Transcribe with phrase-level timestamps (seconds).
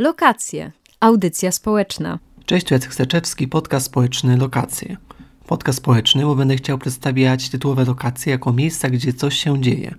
[0.00, 0.72] Lokacje.
[1.00, 2.18] Audycja społeczna.
[2.46, 4.96] Cześć, tu Jacek Steczewski, podcast społeczny Lokacje.
[5.46, 9.94] Podcast społeczny, bo będę chciał przedstawiać tytułowe lokacje jako miejsca, gdzie coś się dzieje.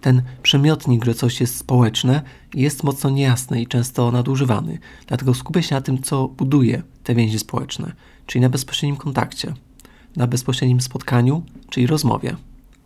[0.00, 2.22] Ten przymiotnik, że coś jest społeczne,
[2.54, 4.78] jest mocno niejasny i często nadużywany.
[5.06, 7.92] Dlatego skupię się na tym, co buduje te więzi społeczne,
[8.26, 9.54] czyli na bezpośrednim kontakcie,
[10.16, 12.36] na bezpośrednim spotkaniu, czyli rozmowie.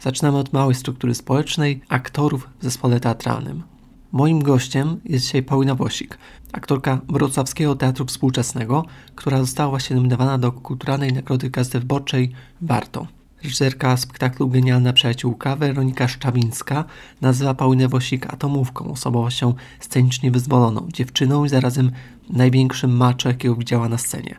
[0.01, 3.78] Zaczynamy od małej struktury społecznej aktorów w zespole teatralnym.
[4.13, 6.19] Moim gościem jest dzisiaj Paulina Wosik,
[6.53, 12.33] aktorka Wrocławskiego Teatru Współczesnego, która została właśnie nominowana do Kulturalnej Nagrody Gazety Wyborczej
[12.63, 13.07] Warto.
[13.43, 16.85] Reżyserka spektaklu Genialna Przyjaciółka Weronika Szczawińska
[17.21, 21.91] nazywa Paulinę Wosik atomówką, osobowością scenicznie wyzwoloną, dziewczyną i zarazem
[22.31, 24.39] największym macho, jakiego widziała na scenie.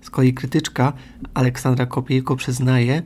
[0.00, 0.92] Z kolei krytyczka
[1.34, 3.02] Aleksandra Kopiejko przyznaje,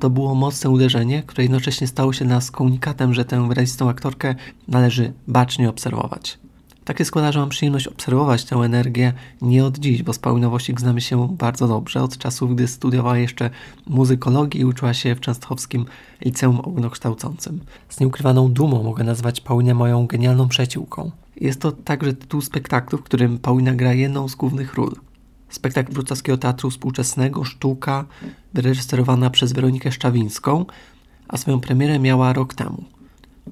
[0.00, 4.34] to było mocne uderzenie, które jednocześnie stało się nas komunikatem, że tę wyrazistą aktorkę
[4.68, 6.38] należy bacznie obserwować.
[6.84, 10.56] Tak się składa, że mam przyjemność obserwować tę energię nie od dziś, bo z Pauliną
[10.76, 13.50] znamy się bardzo dobrze, od czasów, gdy studiowała jeszcze
[13.86, 15.86] muzykologię i uczyła się w Częstochowskim
[16.24, 17.60] Liceum Ogólnokształcącym.
[17.88, 21.10] Z nieukrywaną dumą mogę nazwać Paulinę moją genialną przyjaciółką.
[21.40, 24.94] Jest to także tytuł spektaklu, w którym Paulina gra jedną z głównych ról.
[25.54, 28.04] Spektakl Wrocławskiego Teatru Współczesnego Sztuka,
[28.54, 30.66] wyreżyserowana przez Weronikę Szczawińską,
[31.28, 32.84] a swoją premierę miała rok temu.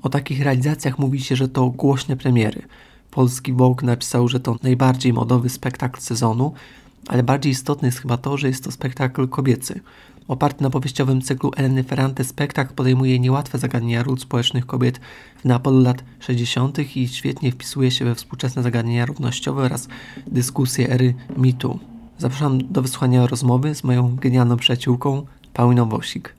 [0.02, 2.62] O takich realizacjach mówi się, że to głośne premiery.
[3.10, 6.52] Polski Vogue napisał, że to najbardziej modowy spektakl sezonu,
[7.08, 9.80] ale bardziej istotne jest chyba to, że jest to spektakl kobiecy.
[10.28, 15.00] Oparty na powieściowym cyklu Eleny Ferrante, spektakl podejmuje niełatwe zagadnienia ról społecznych kobiet
[15.36, 16.96] w Neapolu lat 60.
[16.96, 19.88] i świetnie wpisuje się we współczesne zagadnienia równościowe oraz
[20.26, 21.91] dyskusje ery mitu.
[22.22, 26.34] Zapraszam do wysłuchania rozmowy z moją genialną przyjaciółką Pauliną Wosik.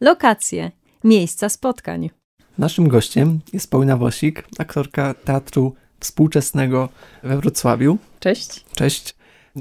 [0.00, 0.70] Lokacje.
[1.04, 2.10] Miejsca spotkań.
[2.58, 6.88] Naszym gościem jest Paulina Wosik, aktorka teatru współczesnego
[7.22, 7.98] we Wrocławiu.
[8.20, 8.64] Cześć.
[8.74, 9.14] Cześć.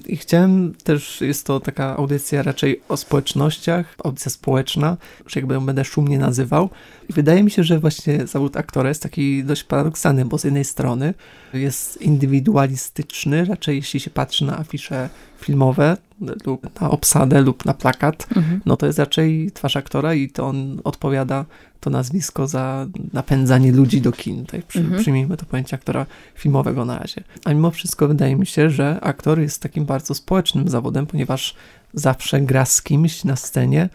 [0.07, 4.97] I chciałem też, jest to taka audycja raczej o społecznościach, audycja społeczna,
[5.28, 6.69] że jakby ją będę szumnie nazywał.
[7.09, 10.66] I wydaje mi się, że właśnie zawód aktora jest taki dość paradoksalny, bo z jednej
[10.66, 11.13] strony
[11.53, 15.09] jest indywidualistyczny, raczej jeśli się patrzy na afisze
[15.41, 15.97] filmowe
[16.46, 18.62] lub na obsadę lub na plakat, mhm.
[18.66, 21.46] no to jest raczej twarz aktora i to on odpowiada
[21.81, 24.46] to nazwisko za napędzanie ludzi do kin.
[24.46, 25.02] Tutaj przy, mhm.
[25.02, 26.06] przyjmijmy to pojęcie aktora
[26.36, 27.24] filmowego na razie.
[27.46, 31.56] A mimo wszystko wydaje mi się, że aktor jest takim bardzo społecznym zawodem, ponieważ
[31.94, 33.90] zawsze gra z kimś na scenie,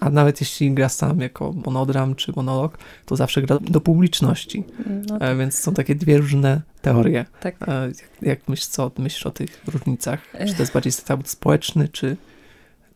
[0.00, 4.64] a nawet jeśli gra sam jako monodram czy monolog, to zawsze gra do publiczności.
[5.08, 5.38] No tak.
[5.38, 7.24] Więc są takie dwie różne teorie.
[7.40, 7.56] Tak.
[7.60, 10.20] Jak, jak myślisz, co myślisz o tych różnicach?
[10.46, 12.16] Czy to jest bardziej zawód społeczny, czy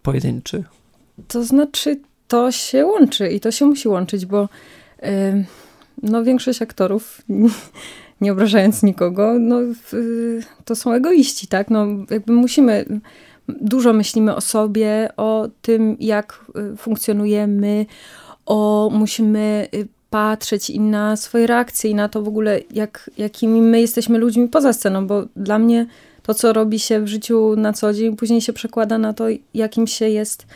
[0.03, 0.65] pojedynczy?
[1.28, 4.48] To znaczy, to się łączy i to się musi łączyć, bo
[6.02, 7.22] no, większość aktorów,
[8.20, 9.60] nie obrażając nikogo, no,
[10.64, 11.70] to są egoiści, tak?
[11.70, 12.84] No, jakby musimy,
[13.48, 17.86] dużo myślimy o sobie, o tym, jak y, funkcjonujemy,
[18.46, 23.62] o musimy y, patrzeć i na swoje reakcje i na to w ogóle, jak, jakimi
[23.62, 25.86] my jesteśmy ludźmi poza sceną, bo dla mnie
[26.22, 29.24] to, co robi się w życiu na co dzień, później się przekłada na to,
[29.54, 30.46] jakim się jest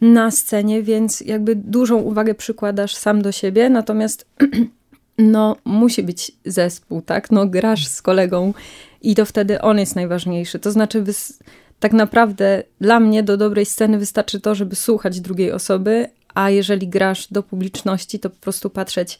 [0.00, 4.26] na scenie, więc jakby dużą uwagę przykładasz sam do siebie, natomiast
[5.18, 7.30] no musi być zespół, tak?
[7.30, 8.54] No grasz z kolegą
[9.02, 10.58] i to wtedy on jest najważniejszy.
[10.58, 11.04] To znaczy
[11.80, 16.88] tak naprawdę dla mnie do dobrej sceny wystarczy to, żeby słuchać drugiej osoby, a jeżeli
[16.88, 19.18] grasz do publiczności, to po prostu patrzeć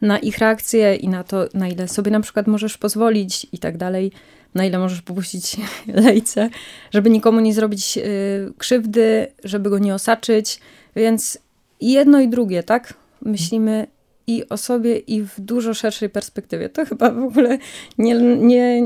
[0.00, 3.76] na ich reakcje i na to, na ile sobie na przykład możesz pozwolić i tak
[3.76, 4.12] dalej
[4.54, 5.56] na ile możesz popuścić
[6.06, 6.50] lejce,
[6.90, 10.60] żeby nikomu nie zrobić y, krzywdy, żeby go nie osaczyć.
[10.96, 11.38] Więc
[11.80, 12.94] jedno i drugie, tak?
[13.22, 13.86] Myślimy
[14.26, 16.68] i o sobie, i w dużo szerszej perspektywie.
[16.68, 17.58] To chyba w ogóle
[17.98, 18.82] nie, nie,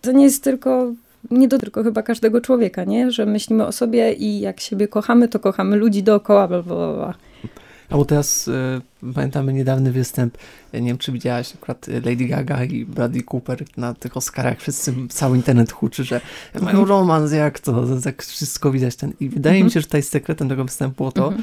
[0.00, 0.92] to nie jest tylko,
[1.30, 3.10] nie tylko chyba każdego człowieka, nie?
[3.10, 7.14] Że myślimy o sobie i jak siebie kochamy, to kochamy ludzi dookoła, bla, bla, bla.
[7.92, 8.52] A bo teraz y,
[9.14, 10.38] pamiętamy niedawny występ,
[10.74, 15.36] nie wiem czy widziałaś akurat Lady Gaga i Bradley Cooper na tych Oscarach, wszyscy, cały
[15.36, 16.20] internet huczy, że
[16.54, 16.88] mają mhm.
[16.88, 18.96] romans, jak to, tak wszystko widać.
[18.96, 19.12] Ten.
[19.20, 19.70] I wydaje mi mhm.
[19.70, 21.42] się, że tutaj sekretem tego występu było to, mhm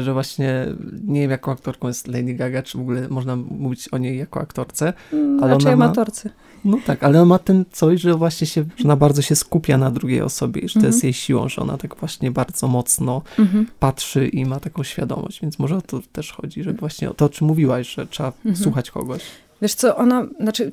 [0.00, 0.66] że właśnie
[1.04, 4.40] nie wiem, jaką aktorką jest Lady Gaga, czy w ogóle można mówić o niej jako
[4.40, 4.92] aktorce.
[5.12, 6.30] Mm, ale raczej amatorce.
[6.64, 9.78] No tak, ale on ma ten coś, że właśnie się, że ona bardzo się skupia
[9.78, 11.06] na drugiej osobie i że to jest mhm.
[11.06, 13.66] jej siłą, że ona tak właśnie bardzo mocno mhm.
[13.78, 17.24] patrzy i ma taką świadomość, więc może o to też chodzi, że właśnie o to,
[17.24, 18.56] o czym mówiłaś, że trzeba mhm.
[18.56, 19.22] słuchać kogoś.
[19.62, 20.72] Wiesz co, ona, znaczy,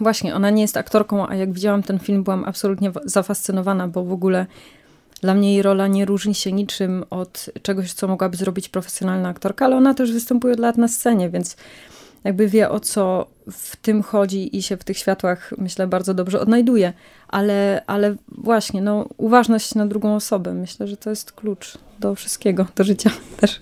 [0.00, 4.12] właśnie, ona nie jest aktorką, a jak widziałam ten film, byłam absolutnie zafascynowana, bo w
[4.12, 4.46] ogóle
[5.22, 9.64] dla mnie jej rola nie różni się niczym od czegoś, co mogłaby zrobić profesjonalna aktorka,
[9.64, 11.56] ale ona też występuje od lat na scenie, więc
[12.24, 16.40] jakby wie o co, w tym chodzi i się w tych światłach, myślę, bardzo dobrze
[16.40, 16.92] odnajduje.
[17.28, 22.66] Ale, ale właśnie, no, uważność na drugą osobę, myślę, że to jest klucz do wszystkiego,
[22.76, 23.10] do życia
[23.40, 23.60] też.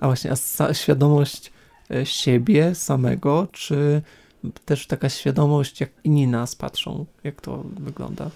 [0.00, 1.52] A właśnie, a świadomość
[1.90, 4.02] e, siebie samego, czy
[4.64, 8.30] też taka świadomość, jak inni nas patrzą, jak to wygląda?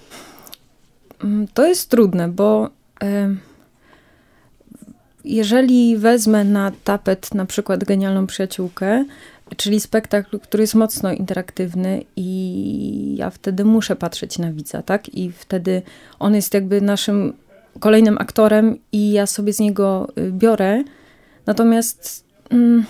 [1.25, 2.71] Mm, to jest trudne, bo
[5.25, 9.05] jeżeli wezmę na tapet na przykład genialną przyjaciółkę,
[9.57, 15.15] czyli spektakl, który jest mocno interaktywny i ja wtedy muszę patrzeć na widza, tak?
[15.15, 15.83] I wtedy
[16.19, 17.33] on jest jakby naszym
[17.81, 20.85] kolejnym aktorem i ja sobie z niego y, biorę.
[21.47, 22.85] Natomiast mm,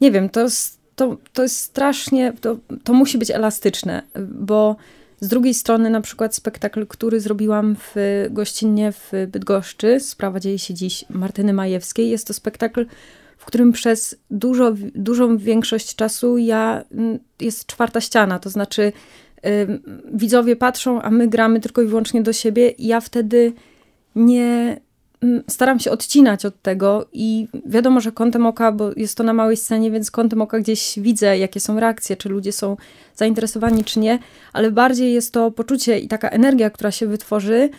[0.00, 4.76] nie wiem, to jest, to, to jest strasznie, to, to musi być elastyczne, bo
[5.20, 7.94] z drugiej strony na przykład spektakl, który zrobiłam w
[8.30, 12.86] gościnnie w Bydgoszczy, sprawa dzieje się dziś Martyny Majewskiej, jest to spektakl,
[13.36, 18.92] w którym przez dużo, dużą większość czasu ja, mm, jest czwarta ściana, to znaczy
[20.12, 22.70] widzowie patrzą, a my gramy tylko i wyłącznie do siebie.
[22.70, 23.52] I ja wtedy
[24.14, 24.80] nie
[25.48, 29.56] staram się odcinać od tego i wiadomo, że kątem oka, bo jest to na małej
[29.56, 32.76] scenie, więc kątem oka gdzieś widzę, jakie są reakcje, czy ludzie są
[33.16, 34.18] zainteresowani, czy nie,
[34.52, 37.70] ale bardziej jest to poczucie i taka energia, która się wytworzy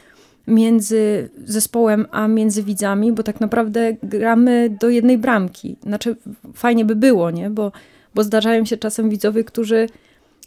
[0.48, 5.76] między zespołem a między widzami, bo tak naprawdę gramy do jednej bramki.
[5.84, 6.16] Znaczy,
[6.54, 7.50] fajnie by było, nie?
[7.50, 7.72] Bo,
[8.16, 9.88] bo zdarzają się czasem widzowie, którzy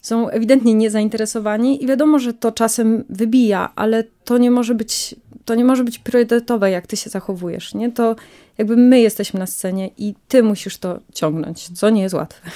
[0.01, 5.15] są ewidentnie niezainteresowani i wiadomo, że to czasem wybija, ale to nie może być,
[5.45, 7.91] to nie może być priorytetowe, jak ty się zachowujesz, nie?
[7.91, 8.15] To
[8.57, 12.49] jakby my jesteśmy na scenie i ty musisz to ciągnąć, co nie jest łatwe.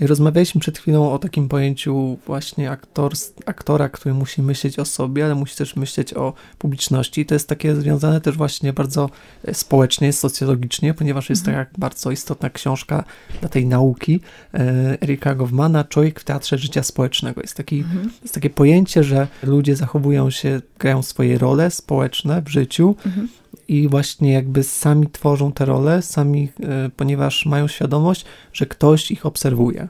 [0.00, 3.12] Rozmawialiśmy przed chwilą o takim pojęciu właśnie aktor,
[3.46, 7.20] aktora, który musi myśleć o sobie, ale musi też myśleć o publiczności.
[7.20, 9.10] I to jest takie związane też właśnie bardzo
[9.44, 11.66] e, społecznie, socjologicznie, ponieważ jest mhm.
[11.66, 13.04] taka bardzo istotna książka
[13.40, 14.20] dla tej nauki
[14.54, 17.40] e, Erika Goffmana, Człowiek w teatrze życia społecznego.
[17.40, 18.10] Jest, taki, mhm.
[18.22, 23.28] jest takie pojęcie, że ludzie zachowują się, grają swoje role społeczne w życiu, mhm
[23.68, 29.26] i właśnie jakby sami tworzą te role, sami, e, ponieważ mają świadomość, że ktoś ich
[29.26, 29.88] obserwuje.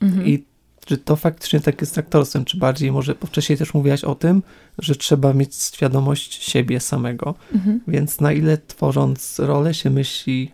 [0.00, 0.26] Mhm.
[0.26, 0.44] I
[0.84, 4.42] czy to faktycznie tak jest z aktorstwem, czy bardziej może, wcześniej też mówiłaś o tym,
[4.78, 7.80] że trzeba mieć świadomość siebie samego, mhm.
[7.88, 10.52] więc na ile tworząc rolę się myśli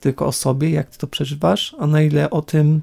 [0.00, 2.82] tylko o sobie, jak ty to przeżywasz, a na ile o tym,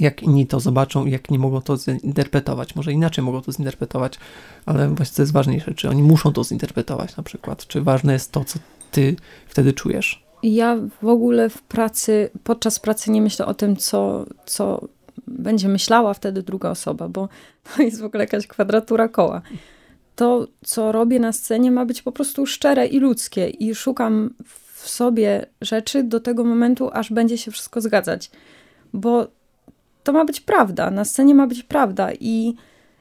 [0.00, 2.76] jak inni to zobaczą i jak nie mogą to zinterpretować.
[2.76, 4.18] Może inaczej mogą to zinterpretować,
[4.66, 8.32] ale właśnie to jest ważniejsze, czy oni muszą to zinterpretować na przykład, czy ważne jest
[8.32, 8.58] to, co
[8.90, 9.16] ty
[9.46, 10.24] wtedy czujesz.
[10.42, 14.88] Ja w ogóle w pracy, podczas pracy nie myślę o tym, co, co
[15.26, 17.28] będzie myślała wtedy druga osoba, bo
[17.76, 19.42] to jest w ogóle jakaś kwadratura koła.
[20.16, 24.34] To, co robię na scenie, ma być po prostu szczere i ludzkie, i szukam
[24.74, 28.30] w sobie rzeczy do tego momentu, aż będzie się wszystko zgadzać.
[28.92, 29.26] Bo
[30.04, 32.54] to ma być prawda, na scenie ma być prawda i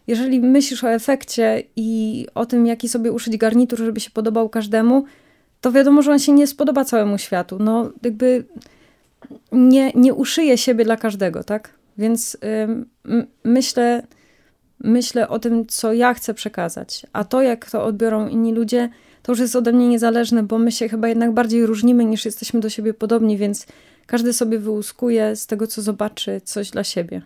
[0.08, 5.06] jeżeli myślisz o efekcie i o tym, jaki sobie uszyć garnitur, żeby się podobał każdemu,
[5.62, 7.58] to wiadomo, że on się nie spodoba całemu światu.
[7.60, 8.46] No, jakby
[9.52, 11.70] nie, nie uszyje siebie dla każdego, tak?
[11.98, 12.38] Więc
[13.44, 14.04] myślę,
[14.80, 17.06] myślę o tym, co ja chcę przekazać.
[17.14, 18.90] A to, jak to odbiorą inni ludzie,
[19.22, 22.60] to już jest ode mnie niezależne, bo my się chyba jednak bardziej różnimy niż jesteśmy
[22.60, 23.66] do siebie podobni, więc
[24.06, 27.22] każdy sobie wyłuskuje z tego, co zobaczy, coś dla siebie.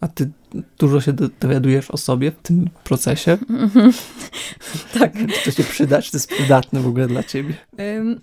[0.00, 0.30] A ty
[0.78, 3.38] dużo się dowiadujesz o sobie w tym procesie?
[4.98, 5.12] tak.
[5.12, 7.54] Czy to się przyda, czy to jest przydatne w ogóle dla ciebie?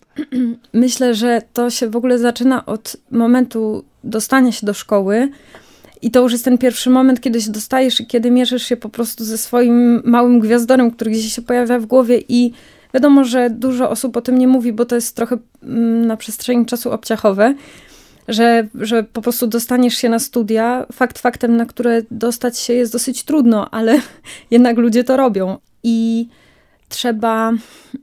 [0.73, 5.29] Myślę, że to się w ogóle zaczyna od momentu dostania się do szkoły.
[6.01, 8.89] I to już jest ten pierwszy moment, kiedy się dostajesz i kiedy mierzysz się po
[8.89, 12.53] prostu ze swoim małym gwiazdorem, który gdzieś się pojawia w głowie i
[12.93, 16.65] Wiadomo, że dużo osób o tym nie mówi, bo to jest trochę mm, na przestrzeni
[16.65, 17.55] czasu obciachowe,
[18.27, 22.93] że, że po prostu dostaniesz się na studia, fakt faktem, na które dostać się jest
[22.93, 23.99] dosyć trudno, ale
[24.51, 25.57] jednak ludzie to robią.
[25.83, 26.27] I
[26.89, 27.53] trzeba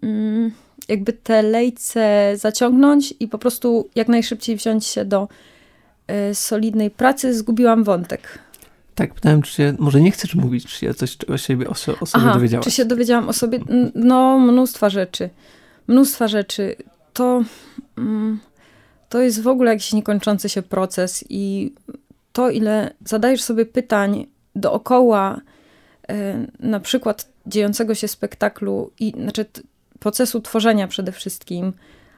[0.02, 0.50] mm,
[0.88, 5.28] jakby te lejce zaciągnąć i po prostu jak najszybciej wziąć się do
[6.30, 7.35] y, solidnej pracy.
[7.35, 8.38] Zgubiłam wątek.
[8.99, 12.07] Tak, pytałem, czy się, może nie chcesz mówić, czy się coś o siebie, o, o
[12.07, 12.64] sobie Aha, dowiedziałaś.
[12.64, 13.61] czy się dowiedziałam o sobie?
[13.95, 15.31] No, mnóstwa rzeczy.
[15.88, 16.76] Mnóstwa rzeczy.
[17.12, 17.45] To,
[17.99, 18.38] mm,
[19.09, 21.75] to jest w ogóle jakiś niekończący się proces i
[22.33, 24.26] to, ile zadajesz sobie pytań
[24.57, 25.40] dookoła
[26.09, 29.45] e, na przykład dziejącego się spektaklu i znaczy
[29.99, 31.73] procesu tworzenia przede wszystkim,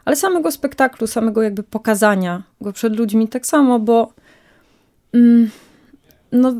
[0.04, 4.12] ale samego spektaklu, samego jakby pokazania go przed ludźmi tak samo, bo
[5.12, 5.50] mm,
[6.32, 6.54] no,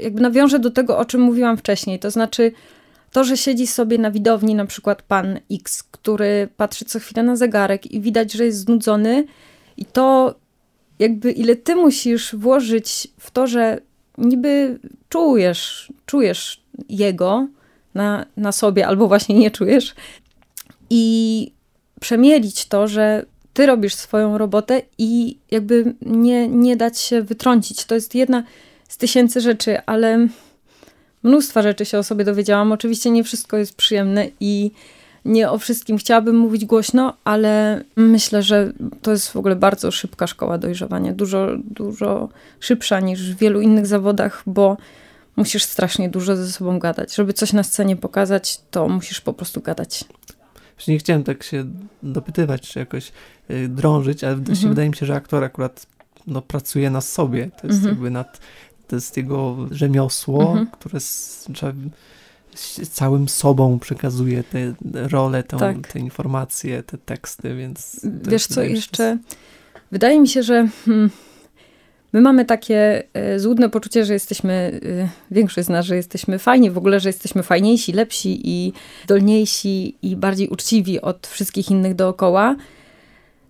[0.00, 1.98] jakby nawiążę do tego, o czym mówiłam wcześniej.
[1.98, 2.52] To znaczy,
[3.10, 7.36] to, że siedzi sobie na widowni na przykład pan X, który patrzy co chwilę na
[7.36, 9.24] zegarek i widać, że jest znudzony,
[9.76, 10.34] i to
[10.98, 13.80] jakby ile ty musisz włożyć w to, że
[14.18, 17.48] niby czujesz, czujesz jego
[17.94, 19.94] na, na sobie, albo właśnie nie czujesz
[20.90, 21.52] i
[22.00, 23.24] przemielić to, że
[23.58, 27.84] ty robisz swoją robotę i jakby nie, nie dać się wytrącić.
[27.84, 28.44] To jest jedna
[28.88, 30.28] z tysięcy rzeczy, ale
[31.22, 32.72] mnóstwa rzeczy się o sobie dowiedziałam.
[32.72, 34.70] Oczywiście nie wszystko jest przyjemne i
[35.24, 38.72] nie o wszystkim chciałabym mówić głośno, ale myślę, że
[39.02, 41.12] to jest w ogóle bardzo szybka szkoła dojrzewania.
[41.12, 42.28] Dużo, dużo
[42.60, 44.76] szybsza niż w wielu innych zawodach, bo
[45.36, 47.14] musisz strasznie dużo ze sobą gadać.
[47.14, 50.04] Żeby coś na scenie pokazać, to musisz po prostu gadać.
[50.78, 51.64] Właśnie nie chciałem tak się
[52.02, 53.12] dopytywać, czy jakoś
[53.50, 54.68] y, drążyć, ale mhm.
[54.68, 55.86] wydaje mi się, że aktor akurat
[56.26, 57.50] no, pracuje na sobie.
[57.60, 57.94] To jest mhm.
[57.94, 58.40] jakby nad,
[58.88, 60.66] to jest jego rzemiosło, mhm.
[60.66, 60.98] które
[61.52, 61.72] trzeba
[62.90, 65.92] całym sobą przekazuje te role, tą, tak.
[65.92, 68.00] te informacje, te teksty, więc...
[68.22, 69.18] Wiesz co, jeszcze...
[69.92, 71.10] Wydaje mi się, że hmm,
[72.12, 76.70] my mamy takie e, złudne poczucie, że jesteśmy, e, większość z nas, że jesteśmy fajni,
[76.70, 78.72] w ogóle, że jesteśmy fajniejsi, lepsi i
[79.06, 82.56] dolniejsi i bardziej uczciwi od wszystkich innych dookoła.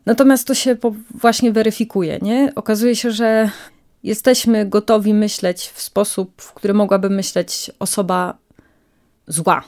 [0.07, 0.77] Natomiast to się
[1.15, 2.53] właśnie weryfikuje, nie?
[2.55, 3.51] Okazuje się, że
[4.03, 8.39] jesteśmy gotowi myśleć w sposób, w który mogłaby myśleć osoba
[9.27, 9.65] zła.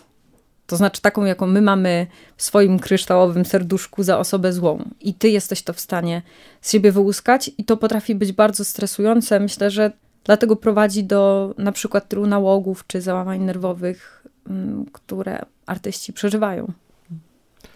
[0.70, 4.84] To znaczy taką, jaką my mamy w swoim kryształowym serduszku za osobę złą.
[5.00, 6.22] I ty jesteś to w stanie
[6.60, 9.40] z siebie wyłuskać i to potrafi być bardzo stresujące.
[9.40, 9.92] Myślę, że
[10.24, 16.72] dlatego prowadzi do na przykład tylu nałogów czy załamań nerwowych, mm, które artyści przeżywają.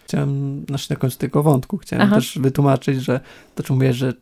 [0.04, 2.14] Chciałem, znaczy na końcu tego wątku, chciałem Aha.
[2.14, 3.20] też wytłumaczyć, że
[3.54, 4.12] to czym mówię, że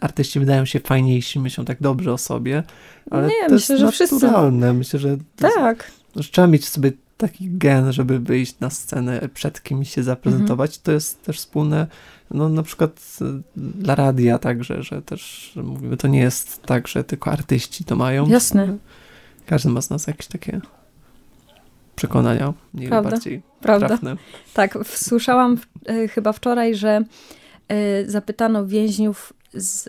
[0.00, 2.62] artyści wydają się fajniejsi, myślą tak dobrze o sobie,
[3.10, 4.66] ale Nie, to myślę, jest że naturalne.
[4.66, 4.78] Wszyscy...
[4.78, 5.78] Myślę, że tak.
[6.16, 10.70] Jest, że trzeba mieć sobie taki gen, żeby wyjść na scenę, przed kimś się zaprezentować.
[10.70, 10.82] Mhm.
[10.82, 11.86] To jest też wspólne,
[12.30, 16.88] no na przykład e, dla radia także, że też że mówimy, to nie jest tak,
[16.88, 18.28] że tylko artyści to mają.
[18.28, 18.76] Jasne.
[19.46, 20.60] Każdy ma z nas jakieś takie
[21.96, 23.10] przekonania, nie Prawda?
[23.10, 23.88] bardziej Prawda.
[23.88, 24.16] trafne.
[24.54, 27.00] Tak, słyszałam e, chyba wczoraj, że
[27.68, 29.88] e, zapytano więźniów z,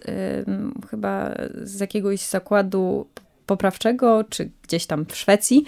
[0.90, 3.08] chyba z jakiegoś zakładu
[3.46, 5.66] poprawczego, czy gdzieś tam w Szwecji,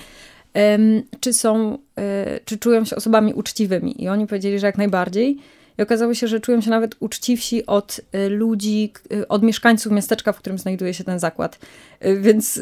[1.19, 4.03] czy są, e, czy czują się osobami uczciwymi.
[4.03, 5.37] I oni powiedzieli, że jak najbardziej.
[5.77, 10.33] I okazało się, że czują się nawet uczciwsi od e, ludzi, e, od mieszkańców miasteczka,
[10.33, 11.59] w którym znajduje się ten zakład.
[12.21, 12.61] Więc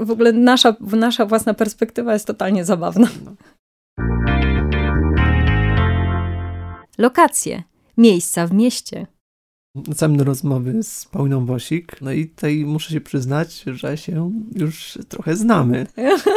[0.00, 3.08] w ogóle nasza, nasza własna perspektywa jest totalnie zabawna.
[6.98, 7.62] Lokacje.
[7.96, 9.06] Miejsca w mieście.
[9.74, 12.02] Wracamy rozmowy z Pauliną Wosik.
[12.02, 15.86] No i tutaj muszę się przyznać, że się już trochę znamy.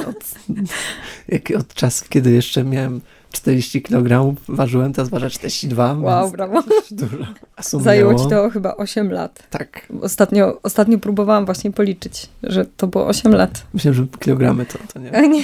[0.07, 0.35] Od,
[1.29, 3.01] jak, od czasów, kiedy jeszcze miałem
[3.31, 5.93] 40 kg, ważyłem, teraz ważę 42.
[5.93, 6.63] Wow, brawo.
[6.91, 7.17] Dużo.
[7.61, 9.47] Zajęło ci to chyba 8 lat.
[9.49, 9.87] Tak.
[10.01, 13.65] Ostatnio, ostatnio próbowałam właśnie policzyć, że to było 8 lat.
[13.73, 15.29] Myślę, że kilogramy to, to nie.
[15.29, 15.43] nie.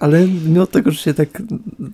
[0.00, 1.42] Ale mimo tego, że się tak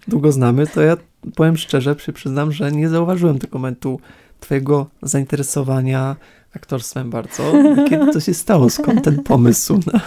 [0.08, 0.96] długo znamy, to ja
[1.34, 4.00] powiem szczerze, przyznam, że nie zauważyłem tego momentu
[4.40, 6.16] twojego zainteresowania
[6.56, 7.52] aktorstwem bardzo.
[7.88, 8.70] Kiedy to się stało?
[8.70, 10.00] Skąd ten pomysł na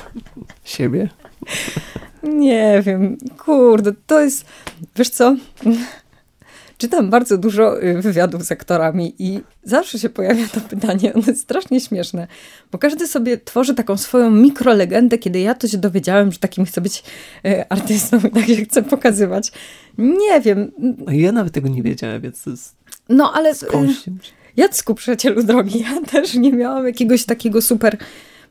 [0.64, 1.10] siebie?
[2.24, 4.46] Nie wiem, kurde, to jest,
[4.96, 5.36] wiesz co,
[6.78, 11.42] czytam bardzo dużo y, wywiadów z aktorami i zawsze się pojawia to pytanie, ono jest
[11.42, 12.28] strasznie śmieszne,
[12.72, 16.82] bo każdy sobie tworzy taką swoją mikrolegendę, kiedy ja to się dowiedziałem, że takim chcę
[16.82, 17.04] być
[17.46, 19.52] y, artystą i tak się chcę pokazywać.
[19.98, 20.72] Nie wiem.
[21.12, 22.77] Ja nawet tego nie wiedziałem, więc to jest
[23.10, 23.56] no ale...
[23.56, 24.04] Skądś.
[24.58, 27.98] Jacku, przyjacielu drogi, ja też nie miałam jakiegoś takiego super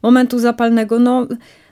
[0.02, 0.98] momentu zapalnego.
[0.98, 1.26] No,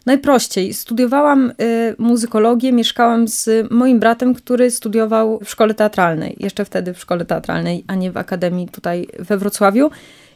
[0.06, 0.74] najprościej.
[0.74, 6.36] Studiowałam y, muzykologię, mieszkałam z moim bratem, który studiował w szkole teatralnej.
[6.40, 9.90] Jeszcze wtedy w szkole teatralnej, a nie w akademii tutaj we Wrocławiu.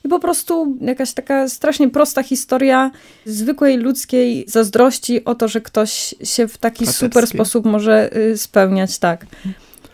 [0.05, 2.91] I po prostu jakaś taka strasznie prosta historia
[3.25, 8.99] zwykłej ludzkiej zazdrości o to, że ktoś się w taki super sposób może y, spełniać,
[8.99, 9.27] tak.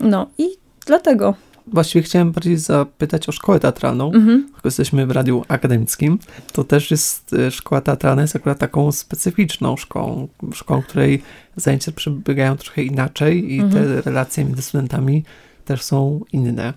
[0.01, 0.49] No i
[0.87, 1.35] dlatego
[1.67, 4.13] właściwie chciałem bardziej zapytać o szkołę teatralną.
[4.13, 4.49] Mhm.
[4.65, 6.19] Jesteśmy w radiu akademickim.
[6.53, 11.23] To też jest, e, szkoła teatralna jest akurat taką specyficzną szkołą, szkołą, której
[11.57, 13.85] zajęcia przebiegają trochę inaczej i mhm.
[13.85, 15.25] te relacje między studentami
[15.65, 16.73] też są inne.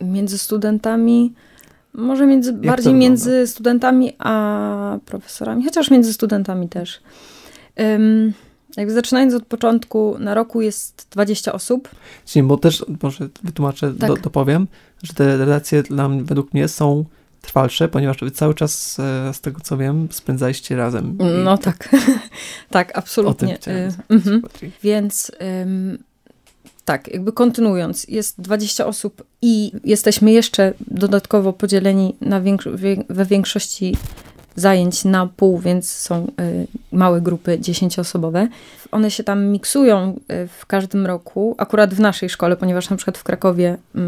[0.00, 1.32] Między studentami,
[1.94, 7.00] może między, bardziej między studentami a profesorami, chociaż między studentami też.
[7.78, 8.32] Um,
[8.76, 11.88] jakby zaczynając od początku, na roku jest 20 osób.
[12.26, 14.10] Czyli, bo też, może wytłumaczę, tak.
[14.10, 14.66] do, dopowiem,
[15.02, 17.04] że te relacje dla według mnie są
[17.42, 21.18] trwalsze, ponieważ wy cały czas, e, z tego co wiem, spędzaliście razem.
[21.44, 21.88] No tak,
[22.70, 23.54] tak, absolutnie.
[23.54, 24.42] O tym y mhm.
[24.82, 25.98] Więc ym,
[26.84, 32.70] tak, jakby kontynuując, jest 20 osób i jesteśmy jeszcze dodatkowo podzieleni na większo
[33.08, 33.96] we większości
[34.56, 38.48] zajęć na pół, więc są y, małe grupy dziesięcioosobowe.
[38.90, 43.18] One się tam miksują y, w każdym roku, akurat w naszej szkole, ponieważ na przykład
[43.18, 43.98] w Krakowie y,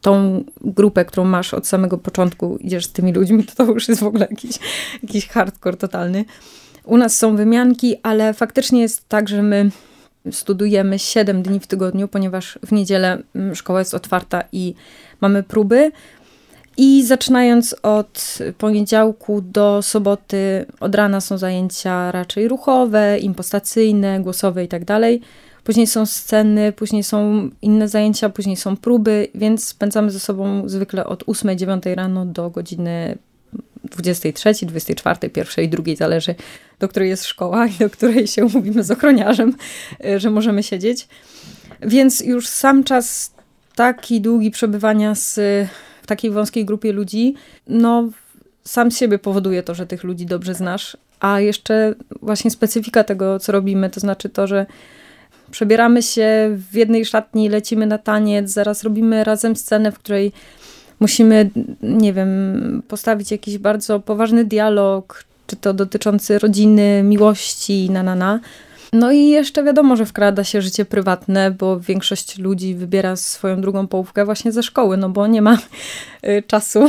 [0.00, 4.00] tą grupę, którą masz od samego początku, idziesz z tymi ludźmi, to to już jest
[4.00, 4.58] w ogóle jakiś,
[5.02, 6.24] jakiś hardcore totalny.
[6.84, 9.70] U nas są wymianki, ale faktycznie jest tak, że my
[10.30, 14.74] studujemy 7 dni w tygodniu, ponieważ w niedzielę mm, szkoła jest otwarta i
[15.20, 15.92] mamy próby.
[16.76, 24.68] I zaczynając od poniedziałku do soboty, od rana są zajęcia raczej ruchowe, impostacyjne, głosowe i
[24.68, 24.82] tak.
[25.64, 31.06] Później są sceny, później są inne zajęcia, później są próby, więc spędzamy ze sobą zwykle
[31.06, 33.18] od 8-9 rano do godziny
[33.84, 36.34] 23, 24, 1, 2, zależy
[36.80, 39.56] do której jest szkoła i do której się umówimy z ochroniarzem,
[40.04, 41.08] e, że możemy siedzieć.
[41.80, 43.34] Więc już sam czas
[43.74, 45.40] taki długi przebywania z,
[46.02, 47.34] w takiej wąskiej grupie ludzi,
[47.66, 48.08] no
[48.64, 53.38] sam z siebie powoduje to, że tych ludzi dobrze znasz, a jeszcze właśnie specyfika tego,
[53.38, 54.66] co robimy, to znaczy to, że
[55.50, 60.32] przebieramy się w jednej szatni, lecimy na taniec, zaraz robimy razem scenę, w której
[61.00, 61.50] musimy,
[61.82, 68.40] nie wiem, postawić jakiś bardzo poważny dialog, czy to dotyczący rodziny, miłości, na na na.
[68.92, 73.86] No i jeszcze wiadomo, że wkrada się życie prywatne, bo większość ludzi wybiera swoją drugą
[73.86, 75.58] połówkę właśnie ze szkoły, no bo nie ma
[76.24, 76.88] y, czasu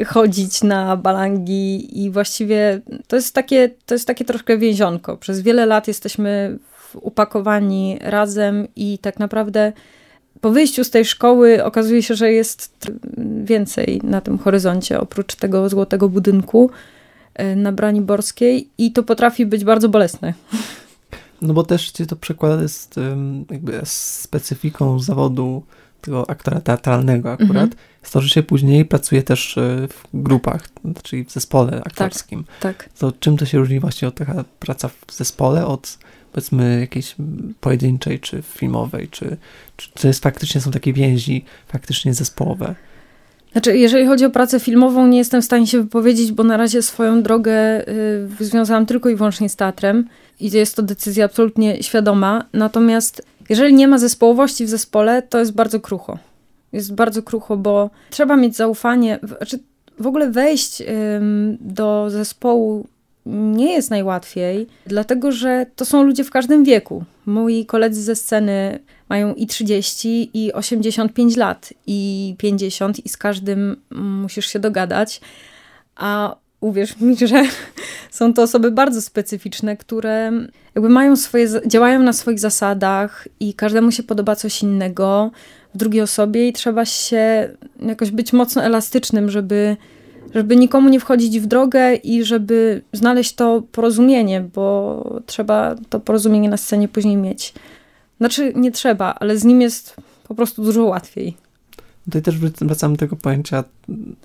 [0.00, 5.16] y, chodzić na balangi i właściwie to jest takie, to jest takie troszkę więzionko.
[5.16, 6.58] Przez wiele lat jesteśmy
[6.94, 9.72] upakowani razem i tak naprawdę
[10.40, 12.90] po wyjściu z tej szkoły okazuje się, że jest
[13.44, 16.70] więcej na tym horyzoncie, oprócz tego złotego budynku
[17.34, 20.34] e, na Braniborskiej i to potrafi być bardzo bolesne.
[21.42, 22.90] No bo też ci to przekłada z
[23.50, 25.62] jakby specyfiką zawodu
[26.00, 27.70] tego aktora teatralnego akurat, mhm.
[28.02, 30.68] jest to, że się później pracuje też e, w grupach,
[31.02, 32.44] czyli w zespole aktorskim.
[32.60, 32.98] Tak, tak.
[32.98, 35.98] To czym to się różni właśnie od taka praca w zespole od
[36.32, 37.16] powiedzmy jakiejś
[37.60, 39.36] pojedynczej, czy filmowej, czy,
[39.76, 42.74] czy to jest faktycznie są takie więzi faktycznie zespołowe?
[43.54, 46.82] Znaczy, jeżeli chodzi o pracę filmową, nie jestem w stanie się wypowiedzieć, bo na razie
[46.82, 47.88] swoją drogę
[48.40, 50.08] y, związałam tylko i wyłącznie z teatrem
[50.40, 52.44] i jest to decyzja absolutnie świadoma.
[52.52, 56.18] Natomiast jeżeli nie ma zespołowości w zespole, to jest bardzo krucho.
[56.72, 59.18] Jest bardzo krucho, bo trzeba mieć zaufanie.
[59.22, 59.58] Znaczy,
[59.98, 60.84] w ogóle wejść y,
[61.60, 62.86] do zespołu
[63.26, 67.04] nie jest najłatwiej, dlatego że to są ludzie w każdym wieku.
[67.26, 73.76] Moi koledzy ze sceny mają i 30, i 85 lat, i 50, i z każdym
[73.90, 75.20] musisz się dogadać.
[75.96, 77.44] A uwierz mi, że
[78.10, 80.32] są to osoby bardzo specyficzne, które
[80.74, 85.30] jakby mają swoje, działają na swoich zasadach i każdemu się podoba coś innego
[85.74, 87.48] w drugiej osobie i trzeba się
[87.80, 89.76] jakoś być mocno elastycznym, żeby
[90.34, 96.48] żeby nikomu nie wchodzić w drogę i żeby znaleźć to porozumienie, bo trzeba to porozumienie
[96.48, 97.54] na scenie później mieć.
[98.18, 99.96] Znaczy, nie trzeba, ale z nim jest
[100.28, 101.36] po prostu dużo łatwiej.
[102.04, 103.64] Tutaj też wracamy do tego pojęcia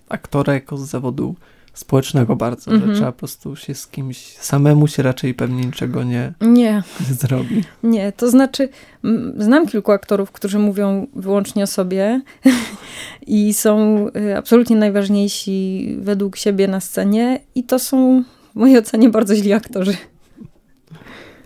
[0.09, 1.35] aktora jako zawodu
[1.73, 2.95] społecznego bardzo, że mhm.
[2.95, 6.83] trzeba po prostu się z kimś, samemu się raczej pewnie niczego nie, nie.
[7.09, 7.63] nie zrobi.
[7.83, 8.69] Nie, to znaczy
[9.37, 12.21] znam kilku aktorów, którzy mówią wyłącznie o sobie
[13.27, 19.09] i są y, absolutnie najważniejsi według siebie na scenie i to są w mojej ocenie
[19.09, 19.93] bardzo źli aktorzy.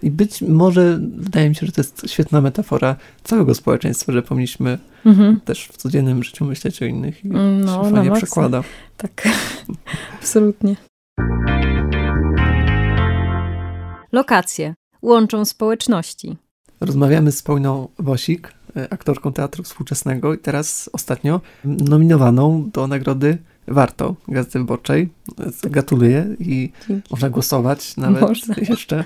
[0.04, 4.78] I być może, wydaje mi się, że to jest świetna metafora całego społeczeństwa, że powinniśmy
[5.06, 5.40] mhm.
[5.42, 8.64] też w codziennym życiu myśleć o innych i no, się fajnie przekłada.
[8.98, 9.28] Tak,
[10.20, 10.76] absolutnie.
[14.12, 16.38] Lokacje łączą społeczności.
[16.82, 23.38] Rozmawiamy z Pauliną Wosik, e, aktorką teatru współczesnego i teraz ostatnio nominowaną do nagrody
[23.68, 25.10] Warto Gazety Wyborczej.
[25.64, 27.10] Gratuluję i Dzięki.
[27.12, 28.56] można głosować nawet można.
[28.70, 29.04] jeszcze.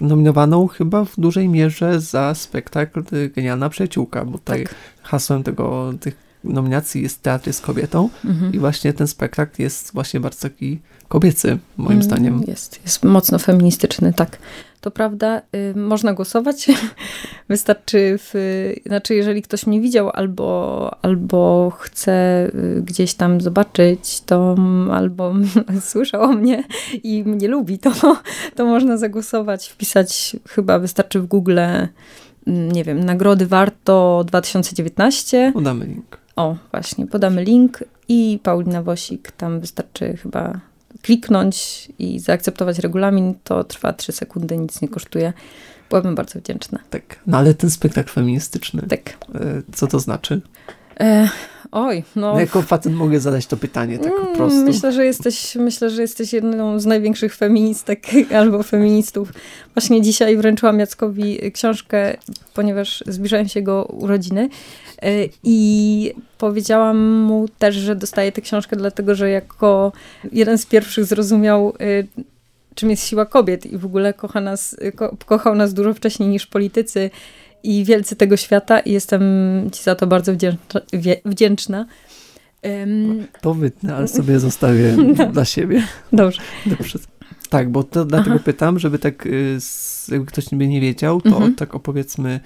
[0.00, 3.02] Nominowaną chyba w dużej mierze za spektakl
[3.36, 4.74] Genialna Przyjaciółka, bo tutaj tak.
[5.02, 8.52] hasłem tego, tych nominacji jest Teatr jest kobietą mhm.
[8.52, 10.78] i właśnie ten spektakl jest właśnie bardzo taki
[11.08, 12.42] kobiecy, moim mm, zdaniem.
[12.46, 14.38] Jest, jest mocno feministyczny, tak.
[14.80, 16.66] To prawda, y, można głosować.
[17.48, 18.32] Wystarczy, w,
[18.86, 24.56] znaczy jeżeli ktoś mnie widział albo, albo chce y, gdzieś tam zobaczyć, to
[24.92, 25.34] albo
[25.80, 26.64] słyszał o mnie
[27.02, 27.92] i mnie lubi, to,
[28.56, 35.50] to można zagłosować, wpisać chyba wystarczy w Google mm, nie wiem, nagrody warto 2019.
[35.54, 36.18] Podamy link.
[36.36, 40.60] O, właśnie, podamy link i Paulina Wosik, tam wystarczy chyba
[41.02, 45.32] kliknąć i zaakceptować regulamin, to trwa 3 sekundy, nic nie kosztuje.
[45.90, 46.78] byłabym bardzo wdzięczna.
[46.90, 49.10] Tak, no ale ten spektakl feministyczny, Tak.
[49.34, 50.40] e, co to znaczy?
[51.72, 52.32] E, oj, no.
[52.34, 54.58] No, jako facet mogę zadać to pytanie tak po Mm, prostu.
[54.64, 58.06] Myślę, że jesteś, myślę, że jesteś jedną z największych feministek
[58.40, 59.32] albo feministów.
[59.74, 62.16] Właśnie dzisiaj wręczyłam Jackowi książkę,
[62.54, 64.48] ponieważ zbliżają się jego urodziny.
[65.02, 65.10] E,
[65.44, 69.92] I powiedziałam mu też, że dostaję tę książkę, dlatego że jako
[70.32, 72.24] jeden z pierwszych zrozumiał, e,
[72.74, 76.46] czym jest siła kobiet i w ogóle kocha nas, ko, kochał nas dużo wcześniej niż
[76.46, 77.10] politycy
[77.62, 79.22] i wielcy tego świata i jestem
[79.72, 80.32] ci za to bardzo
[81.24, 81.86] wdzięczna.
[82.62, 84.96] Em, To wytnę, ale sobie zostawię
[85.32, 85.82] dla siebie.
[86.12, 86.40] Dobrze.
[86.66, 86.98] Dobrze.
[87.50, 88.42] Tak, bo to dlatego Aha.
[88.44, 89.58] pytam, żeby tak, y,
[90.08, 91.54] jakby ktoś niby nie wiedział, to Mhm.
[91.54, 92.40] tak opowiedzmy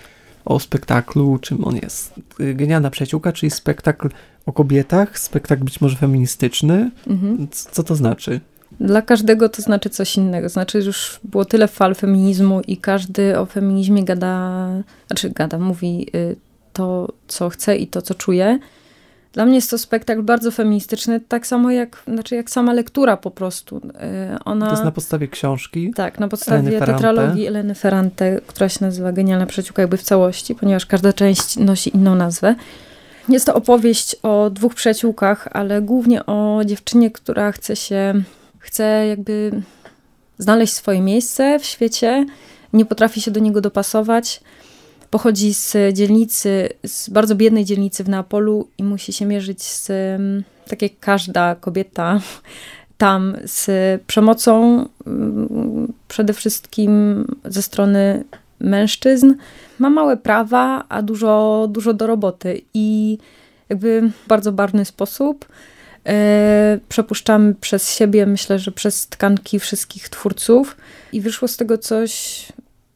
[0.45, 2.15] o spektaklu, czym on jest.
[2.41, 4.09] Y, Genialna przyjaciółka, czyli spektakl
[4.47, 6.91] o kobietach, spektakl być może feministyczny.
[7.07, 7.49] Mhm.
[7.51, 8.41] Co to znaczy?
[8.81, 10.49] Dla każdego to znaczy coś innego.
[10.49, 14.69] Znaczy, już było tyle fal feminizmu i każdy o feminizmie gada,
[15.07, 16.37] znaczy gada, mówi y,
[16.73, 18.59] to, co chce i to, co czuje.
[19.33, 23.31] Dla mnie jest to spektakl bardzo feministyczny, tak samo jak, znaczy jak sama lektura po
[23.31, 23.77] prostu.
[23.77, 23.81] Y,
[24.45, 25.93] Ona, To jest na podstawie książki.
[25.97, 30.55] tak, na podstawie Eleny tetralogii Eleny Ferrante, która się nazywa Genialna przyjaciółka jakby w całości,
[30.55, 32.55] ponieważ każda część nosi inną nazwę.
[33.29, 38.15] Jest to opowieść o dwóch przyjaciółkach, ale głównie o dziewczynie, która chce się,
[38.63, 39.63] chce jakby
[40.39, 42.27] znaleźć swoje miejsce w świecie,
[42.73, 44.41] nie potrafi się do niego dopasować.
[45.11, 50.45] Pochodzi z dzielnicy, z bardzo biednej dzielnicy w Neapolu i musi się mierzyć z, mm,
[50.69, 52.21] tak jak każda kobieta
[52.99, 53.69] tam, z
[54.07, 58.25] przemocą mm, przede wszystkim ze strony
[58.61, 59.35] mężczyzn.
[59.79, 63.19] Ma małe prawa, a dużo, dużo do roboty i
[63.69, 65.47] jakby w bardzo barwny sposób
[66.89, 70.77] przepuszczamy przez siebie, myślę, że przez tkanki wszystkich twórców
[71.13, 72.47] i wyszło z tego coś,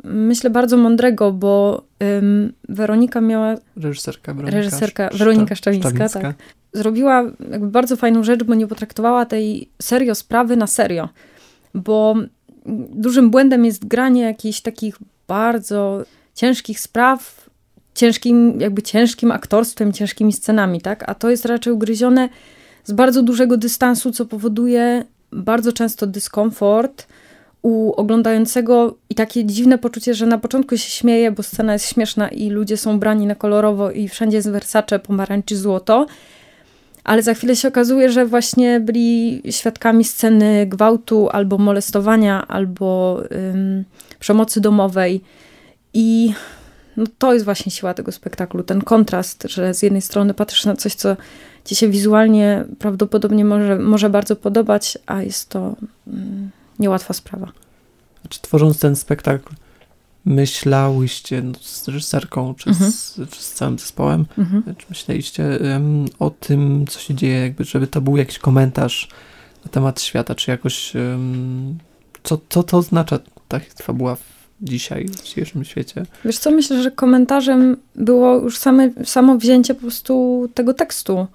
[0.05, 6.21] myślę, bardzo mądrego, bo ym, Weronika miała Reżyserka Weronika, Reżyserka Szcz- Weronika Szczawińska, Szczawińska.
[6.21, 6.37] tak.
[6.73, 11.09] zrobiła jakby bardzo fajną rzecz, bo nie potraktowała tej serio sprawy na serio.
[11.75, 12.15] Bo
[12.91, 14.97] dużym błędem jest granie jakichś takich
[15.29, 17.51] bardzo ciężkich spraw,
[17.95, 21.09] ciężkim, jakby ciężkim aktorstwem, ciężkimi scenami, tak?
[21.09, 22.29] A to jest raczej ugryzione
[22.87, 27.07] z bardzo dużego dystansu, co powoduje bardzo często dyskomfort
[27.63, 32.29] u oglądającego i takie dziwne poczucie, że na początku się śmieje, bo scena jest śmieszna
[32.29, 36.07] i ludzie są brani na kolorowo i wszędzie jest Versace, pomarańczy, złoto,
[37.05, 43.21] ale za chwilę się okazuje, że właśnie byli świadkami sceny gwałtu albo molestowania, albo
[43.55, 43.85] ym,
[44.19, 45.21] przemocy domowej.
[45.95, 46.33] I
[46.97, 50.77] no to jest właśnie siła tego spektaklu, ten kontrast, że z jednej strony patrzysz na
[50.77, 51.17] coś, co
[51.65, 57.53] ci się wizualnie prawdopodobnie może, może bardzo podobać, a jest to mm, niełatwa sprawa.
[58.29, 59.55] Czy tworząc ten spektakl
[60.25, 62.93] myślałyście no, z reżyserką, czy, Mhm.
[62.93, 64.63] z, z całym zespołem, Mhm.
[64.77, 69.09] czy myśleliście em, o tym, co się dzieje, jakby, żeby to był jakiś komentarz
[69.65, 71.79] na temat świata, czy jakoś em,
[72.23, 76.07] co, co to oznacza ta fabuła w dzisiaj, w dzisiejszym świecie?
[76.25, 81.27] Wiesz co, myślę, że komentarzem było już same, samo wzięcie po prostu tego tekstu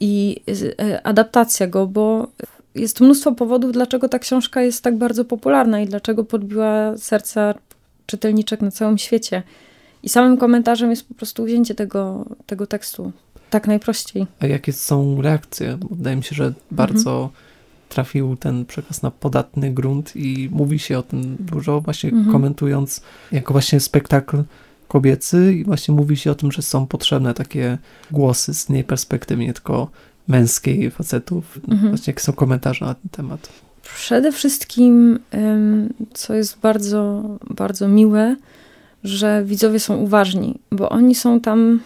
[0.00, 0.40] i
[0.80, 2.28] e, adaptacja go, bo
[2.74, 7.54] jest mnóstwo powodów, dlaczego ta książka jest tak bardzo popularna i dlaczego podbiła serca
[8.06, 9.42] czytelniczek na całym świecie.
[10.02, 13.12] I samym komentarzem jest po prostu wzięcie tego, tego tekstu.
[13.50, 14.26] Tak najprościej.
[14.40, 15.78] A jakie są reakcje?
[15.90, 17.30] Wydaje mi się, że bardzo
[17.88, 22.32] trafił ten przekaz na podatny grunt i mówi się o tym dużo, właśnie Mhm.
[22.32, 23.00] komentując
[23.32, 24.42] jako właśnie spektakl
[24.88, 27.78] kobiecy i właśnie mówi się o tym, że są potrzebne takie
[28.10, 29.90] głosy z innej perspektywy, nie tylko
[30.28, 31.58] męskiej facetów.
[31.68, 31.88] Mhm.
[31.88, 33.48] Właśnie jakie są komentarze na ten temat?
[33.96, 35.18] Przede wszystkim,
[36.14, 38.36] co jest bardzo, bardzo miłe,
[39.04, 41.80] że widzowie są uważni, bo oni są tam,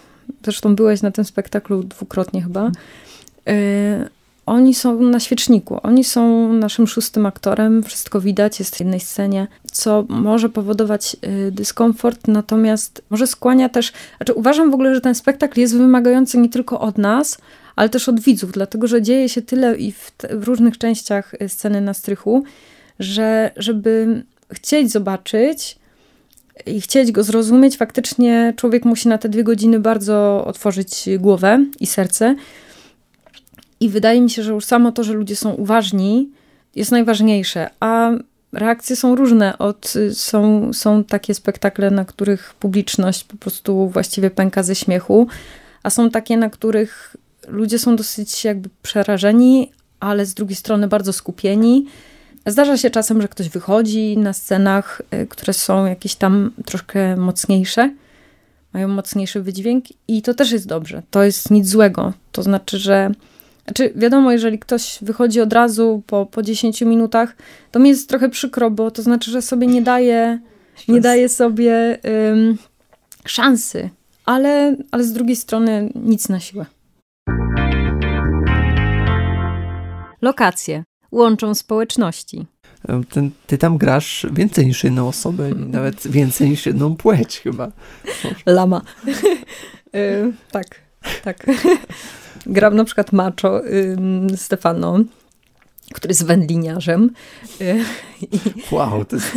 [0.44, 2.66] zresztą byłeś na tym spektaklu dwukrotnie chyba,
[3.48, 4.08] y,
[4.46, 9.46] oni są na świeczniku, oni są naszym szóstym aktorem, wszystko widać, jest w jednej scenie,
[9.72, 15.14] co może powodować y, dyskomfort, natomiast może skłania też, znaczy uważam w ogóle, że ten
[15.14, 17.38] spektakl jest wymagający nie tylko od nas,
[17.76, 21.34] ale też od widzów, dlatego że dzieje się tyle i w, te, w różnych częściach
[21.42, 22.44] y, sceny na strychu,
[22.98, 25.78] że żeby chcieć zobaczyć
[26.66, 31.86] i chcieć go zrozumieć, faktycznie człowiek musi na te dwie godziny bardzo otworzyć głowę i
[31.86, 32.36] serce.
[33.82, 36.30] I wydaje mi się, że już samo to, że ludzie są uważni,
[36.74, 37.70] jest najważniejsze.
[37.80, 38.10] A
[38.52, 39.58] reakcje są różne.
[39.58, 45.26] Od, y, są, są takie spektakle, na których publiczność po prostu właściwie pęka ze śmiechu,
[45.82, 47.16] a są takie, na których
[47.48, 51.86] ludzie są dosyć jakby przerażeni, ale z drugiej strony bardzo skupieni.
[52.46, 57.94] Zdarza się czasem, że ktoś wychodzi na scenach, y, które są jakieś tam troszkę mocniejsze,
[58.72, 61.02] mają mocniejszy wydźwięk i to też jest dobrze.
[61.10, 62.12] To jest nic złego.
[62.32, 63.10] To znaczy, że
[63.64, 67.36] znaczy, wiadomo, jeżeli ktoś wychodzi od razu po, po 10 minutach,
[67.70, 70.40] to mi jest trochę przykro, bo to znaczy, że sobie nie daje,
[70.88, 71.98] nie daje sobie
[72.28, 72.58] um,
[73.24, 73.90] szansy,
[74.24, 76.66] ale, ale z drugiej strony nic na siłę.
[80.22, 82.46] Lokacje łączą społeczności.
[83.10, 87.72] Ten, ty tam grasz więcej niż jedną osobę, nawet więcej niż jedną płeć chyba.
[88.46, 88.82] Lama.
[89.96, 90.66] y, tak,
[91.24, 91.46] tak.
[92.46, 93.96] Gram na przykład Macho y,
[94.36, 95.00] Stefano,
[95.94, 97.10] który jest wędliniarzem.
[97.60, 97.84] Y,
[98.70, 99.32] wow, to jest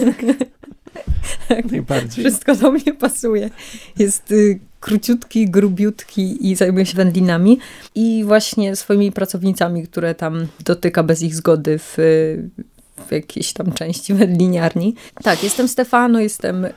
[1.48, 2.26] tak, najbardziej.
[2.26, 3.50] Wszystko do mnie pasuje.
[4.00, 7.60] Jest y, króciutki, grubiutki i zajmuje się wędlinami.
[7.96, 11.98] I właśnie swoimi pracownicami, które tam dotyka bez ich zgody w,
[13.08, 14.96] w jakiejś tam części wędliniarni.
[15.24, 16.72] Tak, jestem Stefano, jestem y,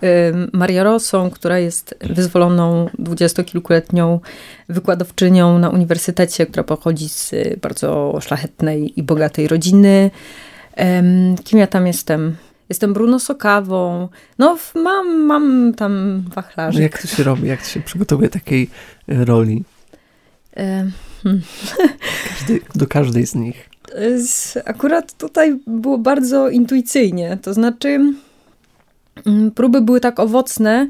[0.53, 4.21] Maria Rosą, która jest wyzwoloną dwudziestokilkuletnią
[4.69, 10.11] wykładowczynią na uniwersytecie, która pochodzi z bardzo szlachetnej i bogatej rodziny.
[11.45, 12.37] Kim ja tam jestem?
[12.69, 14.09] Jestem Bruno Sokawą.
[14.39, 16.79] No, mam, mam tam wachlarzy.
[16.79, 17.49] No jak to się robi?
[17.49, 18.71] Jak to się przygotowuje takiej
[19.09, 19.65] e, roli?
[21.23, 21.43] Hmm.
[22.29, 23.68] Każdy, do każdej z nich.
[24.65, 27.39] Akurat tutaj było bardzo intuicyjnie.
[27.43, 27.89] To znaczy,
[29.27, 30.89] mm, próby były tak owocne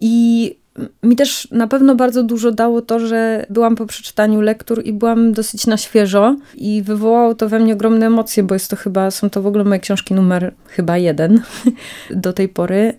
[0.00, 0.56] i
[1.02, 5.32] mi też na pewno bardzo dużo dało to, że byłam po przeczytaniu lektur i byłam
[5.32, 9.30] dosyć na świeżo i wywołało to we mnie ogromne emocje, bo jest to chyba, są
[9.30, 11.42] to w ogóle moje książki numer chyba jeden
[12.10, 12.98] do tej pory.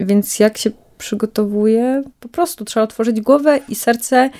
[0.00, 4.30] Więc jak się przygotowuję, po prostu trzeba otworzyć głowę i serce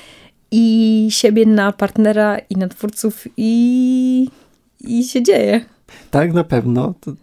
[0.51, 4.29] i siebie na partnera i na twórców i,
[4.81, 5.65] i się dzieje.
[6.11, 6.95] Tak, na pewno.
[7.01, 7.15] To, e,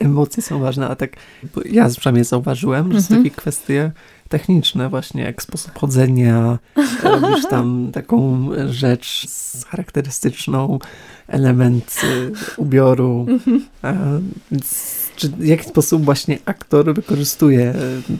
[0.06, 1.16] emocje są ważne, a tak
[1.64, 3.02] ja przynajmniej zauważyłem, że mhm.
[3.02, 3.92] są takie kwestie
[4.30, 6.58] techniczne właśnie, jak sposób chodzenia,
[7.02, 9.26] robisz tam taką rzecz
[9.68, 10.78] charakterystyczną,
[11.28, 12.00] element
[12.56, 13.26] ubioru.
[14.50, 17.74] Więc czy w jaki sposób właśnie aktor wykorzystuje e,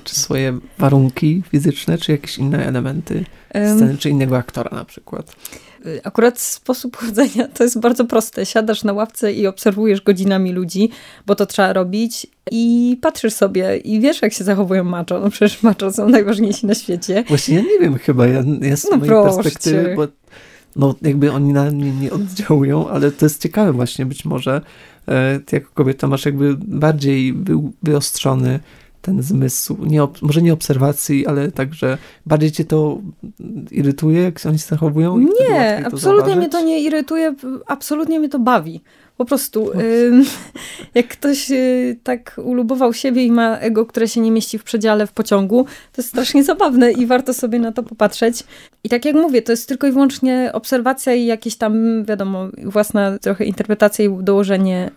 [0.05, 5.37] czy swoje warunki fizyczne, czy jakieś inne elementy sceny, czy innego aktora na przykład?
[5.87, 8.47] Y, akurat sposób chodzenia to jest bardzo proste.
[8.47, 10.91] Siadasz na ławce i obserwujesz godzinami ludzi,
[11.27, 15.21] bo to trzeba robić i patrzysz sobie i wiesz, jak się zachowują maczo.
[15.21, 17.25] No przecież maczo są najważniejsi na świecie.
[17.29, 20.07] Właśnie ja nie wiem chyba, ja, ja z no mojej perspektywy, bo
[20.77, 24.61] no jakby oni na mnie nie oddziałują, ale to jest ciekawe właśnie, być może
[25.07, 28.61] e, ty jako kobieta masz jakby bardziej wy, wyostrzony
[29.03, 32.99] ten zmysł, nie, może nie obserwacji, ale także bardziej cię to
[33.71, 35.19] irytuje, jak oni się zachowują?
[35.19, 37.35] Nie, absolutnie mnie to nie irytuje,
[37.67, 38.81] absolutnie mnie to bawi.
[39.21, 39.71] Po prostu,
[40.95, 45.07] jak ktoś y, tak ulubował siebie i ma ego, które się nie mieści w przedziale
[45.07, 48.45] w pociągu, to jest strasznie zabawne i warto sobie na to popatrzeć.
[48.85, 53.19] I tak jak mówię, to jest tylko i wyłącznie obserwacja i jakieś tam, wiadomo, własna
[53.19, 54.91] trochę interpretacja i dołożenie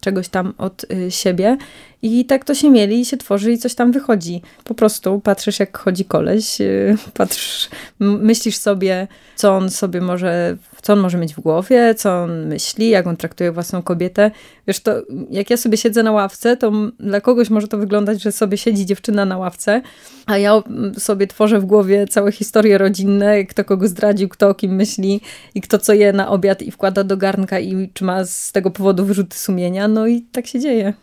[0.00, 1.56] czegoś tam od y, siebie.
[2.02, 4.42] I tak to się mieli i się tworzy i coś tam wychodzi.
[4.64, 10.92] Po prostu patrzysz jak chodzi koleś, y, patrzysz, myślisz sobie, co on sobie może, co
[10.92, 14.30] on może mieć w głowie, co on myśli, jak on traktuje własną kobietę.
[14.66, 14.92] Wiesz, to
[15.30, 18.86] jak ja sobie siedzę na ławce, to dla kogoś może to wyglądać, że sobie siedzi
[18.86, 19.82] dziewczyna na ławce,
[20.26, 20.62] a ja
[20.98, 25.20] sobie tworzę w głowie całe historie rodzinne, kto kogo zdradził, kto o kim myśli
[25.54, 28.70] i kto co je na obiad i wkłada do garnka i czy ma z tego
[28.70, 29.88] powodu wyrzuty sumienia.
[29.88, 30.94] No i tak się dzieje.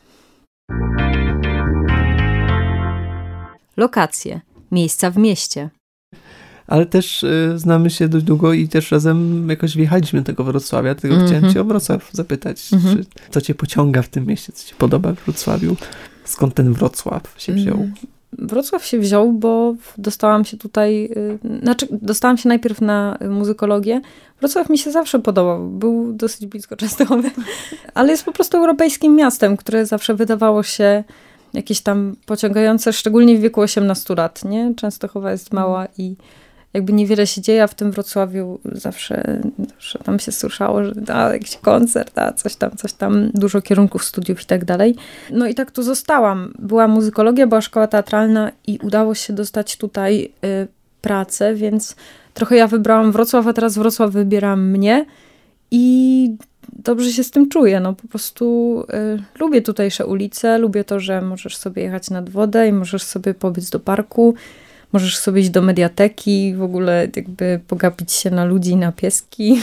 [3.78, 4.42] Lokacje.
[4.72, 5.70] Miejsca w mieście.
[6.68, 10.94] Ale też y, znamy się dość długo i też razem jakoś wjechaliśmy do tego Wrocławia,
[10.94, 11.30] dlatego mm -hmm.
[11.30, 12.98] chciałem cię o Wrocław zapytać, mm -hmm.
[12.98, 15.76] czy, co cię pociąga w tym mieście, co ci podoba w Wrocławiu,
[16.24, 17.78] skąd ten Wrocław się wziął?
[17.78, 17.94] Mm.
[18.34, 24.02] Wrocław się wziął, bo dostałam się tutaj, y, znaczy dostałam się najpierw na muzykologię.
[24.40, 27.32] Wrocław mi się zawsze podobał, był dosyć blisko Częstochowy,
[27.94, 31.04] ale jest po prostu europejskim miastem, które zawsze wydawało się
[31.54, 34.74] jakieś tam pociągające, szczególnie w wieku 18 lat, nie?
[34.76, 36.16] Częstochowa jest mała i
[36.78, 41.34] jakby niewiele się dzieje, a w tym Wrocławiu zawsze, zawsze tam się słyszało, że da,
[41.34, 44.96] jakiś koncert, a coś tam, coś tam, dużo kierunków studiów i tak dalej.
[45.32, 46.54] No i tak tu zostałam.
[46.60, 50.68] Była muzykologia, była szkoła teatralna i udało się dostać tutaj y,
[51.02, 51.96] pracę, więc
[52.34, 55.06] trochę ja wybrałam Wrocław, a teraz Wrocław wybieram mnie
[55.72, 56.36] i
[56.74, 57.80] dobrze się z tym czuję.
[57.80, 58.84] No po prostu
[59.16, 63.34] y, lubię tutejsze ulice, lubię to, że możesz sobie jechać nad wodę i możesz sobie
[63.34, 64.36] pobyć do parku
[64.98, 69.62] możesz sobie iść do mediateki, w ogóle jakby pogapić się na ludzi, na pieski.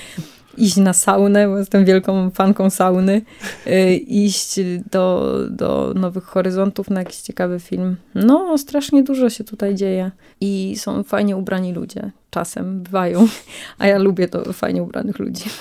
[0.58, 3.22] iść na saunę, bo jestem wielką fanką sauny,
[3.66, 7.96] y, iść do, do Nowych Horyzontów na jakiś ciekawy film.
[8.14, 12.10] No, strasznie dużo się tutaj dzieje i są fajnie ubrani ludzie.
[12.30, 13.28] Czasem bywają,
[13.78, 15.44] a ja lubię to fajnie ubranych ludzi.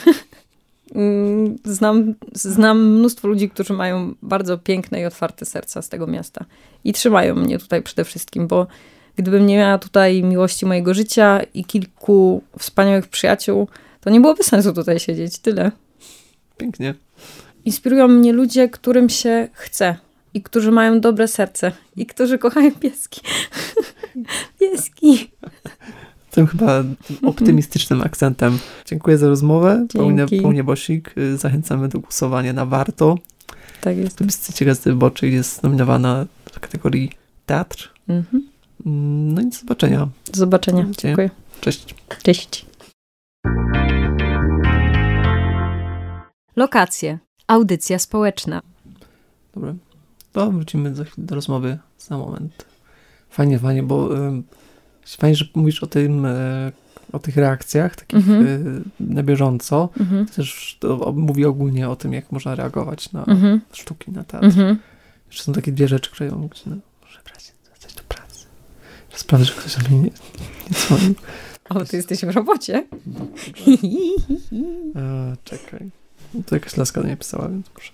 [0.95, 6.45] Mm, znam, znam mnóstwo ludzi, którzy mają bardzo piękne i otwarte serca z tego miasta.
[6.83, 8.67] I trzymają mnie tutaj przede wszystkim, bo
[9.15, 13.67] gdybym nie miała tutaj miłości mojego życia i kilku wspaniałych przyjaciół,
[14.01, 15.39] to nie byłoby sensu tutaj siedzieć.
[15.39, 15.71] Tyle.
[16.57, 16.93] Pięknie.
[17.65, 19.95] Inspirują mnie ludzie, którym się chce
[20.33, 23.21] i którzy mają dobre serce i którzy kochają pieski.
[24.59, 25.31] pieski.
[26.31, 26.83] Tym chyba
[27.23, 28.59] optymistycznym akcentem.
[28.85, 29.87] Dziękuję za rozmowę.
[29.93, 30.25] Paulina.
[30.41, 31.17] Paulinie Bosik.
[31.17, 33.17] Y, Zachęcamy do głosowania na Warto.
[33.81, 34.17] Tak jest.
[34.17, 37.11] Plebiscycie Gazety Wyborczej jest nominowana w kategorii
[37.45, 37.91] teatr.
[38.07, 38.54] Mhm.
[38.85, 39.99] Mm, No i do zobaczenia.
[40.31, 40.83] Do zobaczenia.
[40.83, 40.95] Dziękuję.
[41.01, 41.29] Dziękuję.
[41.61, 41.95] Cześć.
[42.23, 42.65] Cześć.
[46.55, 47.19] Lokacje.
[47.47, 48.61] Audycja społeczna.
[49.55, 49.73] Dobra.
[50.31, 52.65] To wrócimy za chwilę do rozmowy za moment.
[53.29, 54.43] Fajnie, fajnie, bo ym,
[55.17, 56.71] fajnie, że mówisz o tym, e,
[57.11, 58.47] o tych reakcjach takich Mhm.
[58.99, 59.89] e, na bieżąco.
[59.99, 60.25] Mhm.
[60.25, 63.61] Też to o- mówi ogólnie o tym, jak można reagować na Mhm.
[63.71, 64.45] sztuki, na teatr.
[64.45, 64.79] Mhm.
[65.27, 68.45] Jeszcze są takie dwie rzeczy, które ja no, muszę brać, wracać do pracy.
[69.15, 70.09] Sprawdzę, że ktoś do mnie nie,
[70.69, 71.15] nie dzwonił.
[71.69, 72.87] O, ty jesteś w robocie?
[74.95, 75.89] E, czekaj.
[76.33, 77.91] No to jakaś laska do mnie pisała, więc muszę.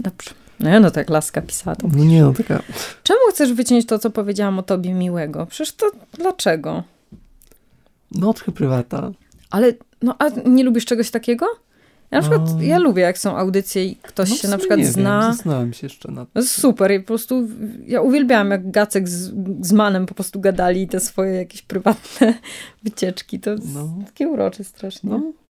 [0.00, 0.30] Dobrze.
[0.60, 1.76] No ja no tak laska pisała.
[1.76, 1.88] To.
[1.92, 2.62] No nie, no taka.
[3.02, 5.46] Czemu chcesz wyciąć to, co powiedziałam o tobie miłego?
[5.46, 6.82] Przecież to dlaczego?
[8.10, 9.10] No trochę prywata.
[9.50, 11.46] Ale, no a nie lubisz czegoś takiego?
[12.10, 12.62] Ja na przykład, No.
[12.62, 15.32] ja lubię, jak są audycje i ktoś no, się na przykład nie Wiem, zna.
[15.32, 17.48] zastanawiam się jeszcze nad No jest super i po prostu
[17.86, 19.32] ja uwielbiałam, jak Gacek z,
[19.66, 22.34] z Manem po prostu gadali te swoje jakieś prywatne
[22.84, 23.40] wycieczki.
[23.40, 23.94] To No.
[24.06, 25.10] takie urocze strasznie.
[25.10, 25.32] No,